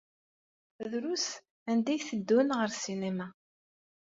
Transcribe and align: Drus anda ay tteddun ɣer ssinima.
Drus 0.91 1.25
anda 1.71 1.89
ay 1.93 1.99
tteddun 2.01 2.49
ɣer 2.57 2.69
ssinima. 2.75 3.27